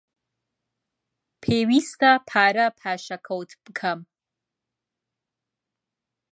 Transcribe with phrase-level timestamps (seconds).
[1.41, 3.99] پێویستە پارە پاشەکەوت بکەم.